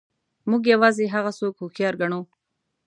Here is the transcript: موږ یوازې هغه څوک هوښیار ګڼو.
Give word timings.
موږ 0.49 0.63
یوازې 0.73 1.05
هغه 1.15 1.31
څوک 1.39 1.53
هوښیار 1.59 1.93
ګڼو. 2.01 2.21